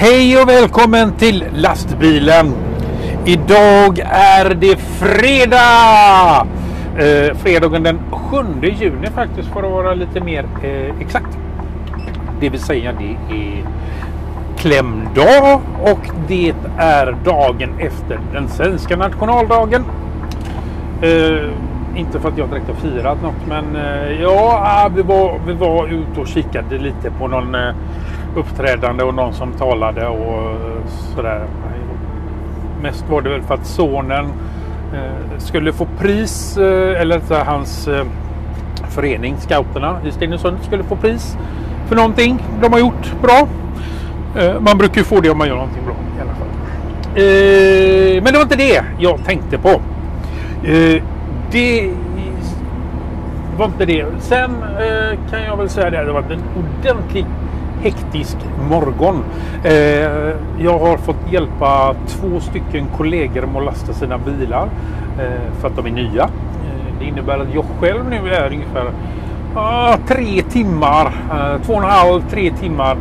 [0.00, 2.52] Hej och välkommen till lastbilen.
[3.24, 6.46] Idag är det fredag!
[6.98, 11.38] Eh, fredagen den 7 juni faktiskt för att vara lite mer eh, exakt.
[12.40, 13.64] Det vill säga det är
[14.56, 19.84] klämdag och det är dagen efter den svenska nationaldagen.
[21.02, 21.50] Eh,
[21.96, 25.52] inte för att jag direkt har firat något men eh, ja, ah, vi var, vi
[25.52, 27.74] var ute och kikade lite på någon eh,
[28.38, 31.46] uppträdande och någon som talade och eh, sådär.
[32.82, 34.24] Mest var det väl för att sonen
[34.94, 38.04] eh, skulle få pris, eh, eller så hans eh,
[38.88, 41.36] förening, scouterna i Stenungsund, skulle få pris
[41.88, 43.48] för någonting de har gjort bra.
[44.36, 46.48] Eh, man brukar ju få det om man gör någonting bra i alla fall.
[47.14, 49.80] Eh, men det var inte det jag tänkte på.
[50.64, 51.02] Eh,
[51.50, 51.90] det
[53.58, 54.06] var inte det.
[54.20, 57.26] Sen eh, kan jag väl säga det, det var en ordentlig
[57.82, 58.36] hektisk
[58.70, 59.24] morgon.
[59.64, 59.72] Eh,
[60.58, 64.68] jag har fått hjälpa två stycken kollegor med att lasta sina bilar
[65.18, 66.22] eh, för att de är nya.
[66.22, 68.92] Eh, det innebär att jag själv nu är ungefär
[69.54, 72.96] ah, tre timmar, eh, två och en halv, tre timmar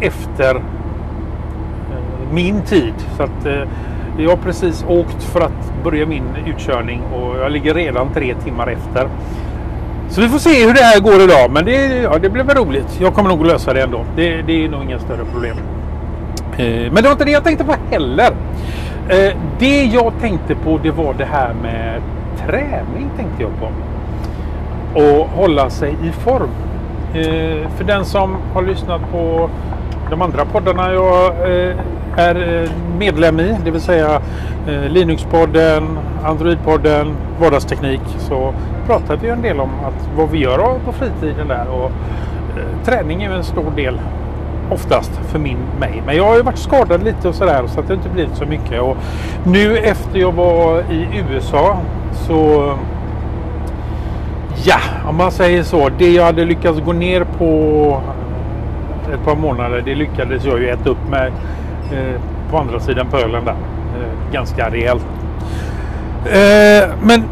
[0.00, 2.94] efter eh, min tid.
[3.16, 3.62] Så att eh,
[4.18, 8.66] jag har precis åkt för att börja min utkörning och jag ligger redan tre timmar
[8.66, 9.08] efter.
[10.08, 11.50] Så vi får se hur det här går idag.
[11.50, 12.98] Men det, ja, det blir väl roligt.
[13.00, 14.04] Jag kommer nog lösa det ändå.
[14.16, 15.56] Det, det är nog inga större problem.
[16.56, 18.30] Eh, men det var inte det jag tänkte på heller.
[19.08, 22.02] Eh, det jag tänkte på det var det här med
[22.46, 23.68] träning tänkte jag på.
[25.00, 26.50] Och hålla sig i form.
[27.14, 29.50] Eh, för den som har lyssnat på
[30.10, 31.76] de andra poddarna jag eh,
[32.18, 34.20] är eh, medlem i, det vill säga
[34.68, 38.54] eh, Linuxpodden, Androidpodden, Vardagsteknik, så
[38.86, 41.90] pratar vi en del om att vad vi gör på fritiden där och
[42.58, 44.00] eh, träning är en stor del
[44.70, 46.02] oftast för min, mig.
[46.06, 48.46] Men jag har ju varit skadad lite och sådär så att det inte blivit så
[48.46, 48.80] mycket.
[48.80, 48.96] Och
[49.44, 51.78] nu efter jag var i USA
[52.12, 52.72] så
[54.64, 54.78] Ja,
[55.08, 55.88] om man säger så.
[55.98, 58.00] Det jag hade lyckats gå ner på
[59.14, 61.32] ett par månader, det lyckades jag ju äta upp med
[61.92, 63.52] Eh, på andra sidan pölen där.
[63.52, 65.06] Eh, ganska rejält.
[66.24, 67.22] Eh, men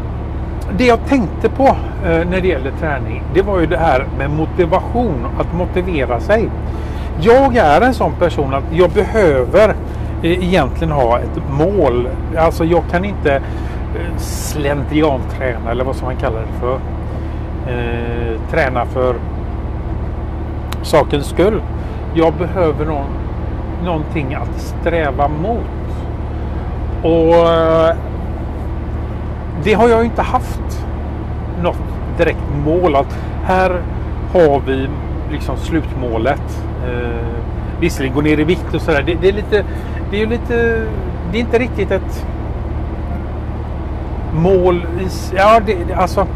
[0.79, 5.27] det jag tänkte på när det gäller träning, det var ju det här med motivation,
[5.39, 6.51] att motivera sig.
[7.21, 9.75] Jag är en sån person att jag behöver
[10.23, 12.09] egentligen ha ett mål.
[12.39, 13.43] Alltså jag kan inte
[14.17, 16.79] slentrianträna eller vad som man kallar det för.
[17.67, 19.15] Eh, träna för
[20.83, 21.63] sakens skull.
[22.15, 23.07] Jag behöver någon,
[23.85, 25.61] någonting att sträva mot.
[27.03, 27.97] Och eh,
[29.65, 30.87] det har jag inte haft
[31.63, 31.83] något
[32.19, 32.97] direkt mål.
[32.97, 33.83] Att här
[34.33, 34.89] har vi
[35.33, 36.63] liksom slutmålet.
[36.85, 37.27] Eh,
[37.81, 39.03] visserligen gå ner i vikt och sådär.
[39.07, 39.65] Det, det, är lite,
[40.11, 40.87] det är lite,
[41.33, 42.27] det är inte riktigt ett
[44.35, 44.77] mål.
[44.77, 46.27] I, ja, det, alltså,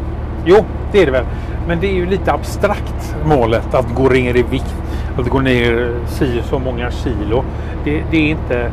[0.44, 0.56] jo,
[0.92, 1.24] det är det väl.
[1.66, 4.74] Men det är ju lite abstrakt målet att gå ner i vikt.
[5.20, 7.44] Att gå ner si så många kilo.
[7.84, 8.72] Det, det är inte...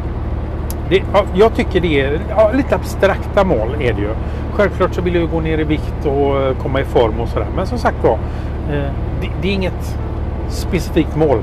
[0.90, 4.09] Det, ja, jag tycker det är ja, lite abstrakta mål är det ju.
[4.53, 7.47] Självklart så vill jag gå ner i vikt och eh, komma i form och sådär.
[7.56, 8.13] Men som sagt var,
[8.72, 8.91] eh,
[9.22, 9.97] det, det är inget
[10.50, 11.38] specifikt mål.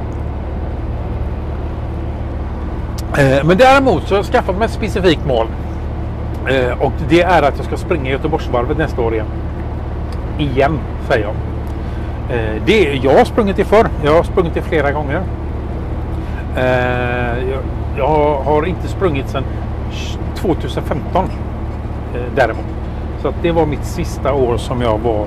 [3.19, 5.47] Eh, men däremot så har jag skaffat mig ett specifikt mål.
[6.49, 9.27] Eh, och det är att jag ska springa Göteborgsvarvet nästa år igen.
[10.39, 10.79] Igen,
[11.09, 11.35] säger jag.
[12.31, 13.87] Eh, det, jag har sprungit det förr.
[14.05, 15.23] Jag har sprungit det flera gånger.
[16.57, 17.61] Eh, jag,
[17.99, 19.45] jag har inte sprungit sedan
[20.37, 21.31] 2015 eh,
[22.37, 22.65] däremot.
[23.23, 25.27] Så att det var mitt sista år som jag var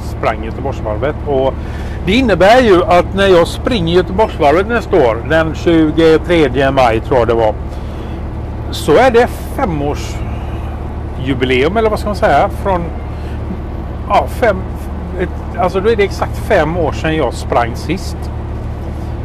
[0.00, 1.16] sprang Göteborgsvarvet.
[1.26, 1.54] Och
[2.06, 7.28] det innebär ju att när jag springer Göteborgsvarvet nästa år, den 23 maj tror jag
[7.28, 7.54] det var,
[8.70, 12.84] så är det femårsjubileum eller vad ska man säga från
[14.08, 14.56] ja, fem,
[15.20, 18.16] ett, alltså då är det exakt fem år sedan jag sprang sist.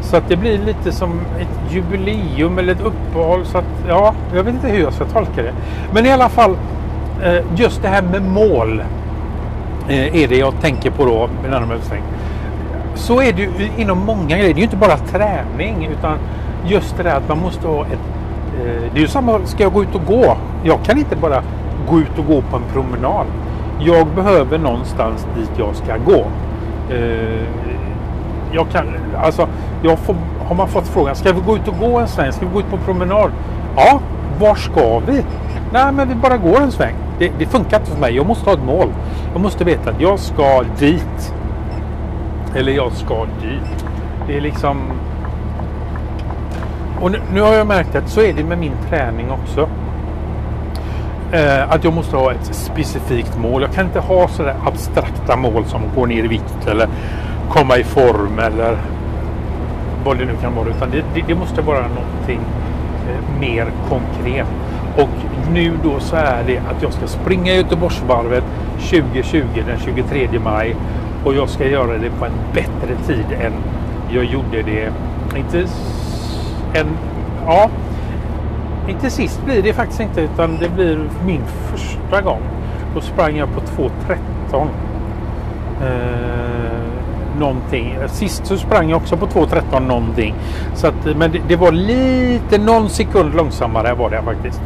[0.00, 3.46] Så att det blir lite som ett jubileum eller ett uppehåll.
[3.46, 5.52] Så att, ja, jag vet inte hur jag ska tolka det.
[5.92, 6.56] Men i alla fall,
[7.22, 8.82] eh, just det här med mål
[9.88, 11.28] eh, är det jag tänker på då.
[12.94, 14.54] Så är det ju inom många grejer.
[14.54, 16.18] Det är ju inte bara träning utan
[16.66, 17.92] just det där att man måste ha ett...
[18.60, 20.36] Eh, det är ju samma, ska jag gå ut och gå?
[20.64, 21.42] Jag kan inte bara
[21.90, 23.26] gå ut och gå på en promenad.
[23.84, 26.24] Jag behöver någonstans dit jag ska gå.
[26.94, 27.46] Eh,
[28.52, 28.86] jag kan,
[29.16, 29.48] alltså,
[29.82, 30.16] jag får,
[30.48, 32.32] har man fått frågan, ska vi gå ut och gå en sväng?
[32.32, 33.30] Ska vi gå ut på promenad?
[33.76, 34.00] Ja,
[34.40, 35.24] var ska vi?
[35.72, 36.94] Nej, men vi bara går en sväng.
[37.18, 38.16] Det, det funkar inte för mig.
[38.16, 38.88] Jag måste ha ett mål.
[39.32, 41.34] Jag måste veta att jag ska dit.
[42.54, 43.86] Eller jag ska dit.
[44.26, 44.78] Det är liksom...
[47.00, 49.68] och nu, nu, har jag märkt att så är det med min träning också.
[51.32, 53.62] Eh, att jag måste ha ett specifikt mål.
[53.62, 56.88] Jag kan inte ha sådär abstrakta mål som gå ner i vikt eller
[57.48, 58.76] komma i form eller
[60.04, 60.68] vad det nu kan vara.
[60.68, 62.40] Utan det, det, det måste vara någonting
[63.08, 64.46] eh, mer konkret.
[64.96, 65.08] Och
[65.52, 68.44] nu då så är det att jag ska springa Göteborgsvarvet
[68.90, 70.76] 2020 den 23 maj.
[71.24, 73.52] Och jag ska göra det på en bättre tid än
[74.10, 74.92] jag gjorde det.
[75.36, 75.66] Inte
[76.74, 76.86] en...
[77.46, 77.70] Ja.
[78.88, 82.40] Inte sist blir det faktiskt inte utan det blir min första gång.
[82.94, 84.66] Då sprang jag på 2.13.
[85.82, 87.96] Eh, någonting.
[88.08, 90.34] Sist så sprang jag också på 2.13 någonting.
[90.74, 94.60] Så att, men det, det, var lite någon sekund långsammare var det faktiskt.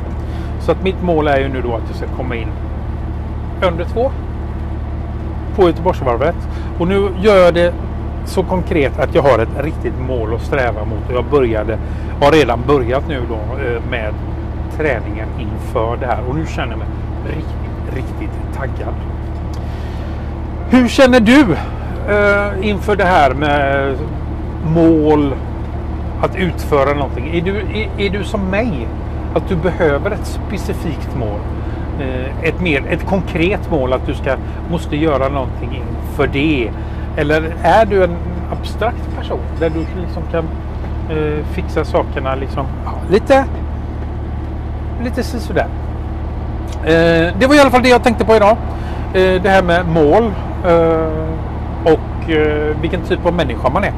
[0.60, 2.48] Så att mitt mål är ju nu då att jag ska komma in
[3.62, 4.10] under två
[5.56, 6.36] på Göteborgsvarvet.
[6.78, 7.74] Och nu gör jag det
[8.28, 11.08] så konkret att jag har ett riktigt mål att sträva mot.
[11.08, 11.78] Och jag började,
[12.20, 14.14] har redan börjat nu då eh, med
[14.76, 16.18] träningen inför det här.
[16.28, 16.88] Och nu känner jag mig
[17.26, 18.94] riktigt, riktigt taggad.
[20.70, 21.56] Hur känner du
[22.08, 23.94] eh, inför det här med
[24.74, 25.34] mål,
[26.22, 27.36] att utföra någonting?
[27.36, 28.88] Är du, är, är du som mig?
[29.34, 31.40] Att du behöver ett specifikt mål?
[32.00, 34.36] Eh, ett, mer, ett konkret mål att du ska,
[34.70, 35.82] måste göra någonting
[36.16, 36.70] för det.
[37.16, 38.16] Eller är du en
[38.52, 40.44] abstrakt person där du liksom kan
[41.10, 43.44] eh, fixa sakerna liksom, ja, lite,
[45.04, 45.66] lite sådär.
[46.84, 48.56] Eh, det var i alla fall det jag tänkte på idag.
[49.14, 50.24] Eh, det här med mål
[50.66, 53.92] eh, och eh, vilken typ av människa man är.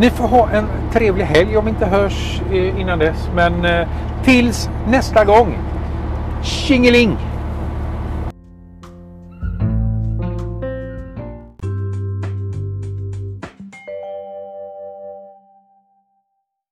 [0.00, 3.28] Ni får ha en trevlig helg om vi inte hörs eh, innan dess.
[3.34, 3.88] Men eh,
[4.24, 5.58] tills nästa gång.
[6.42, 7.16] Tjingeling!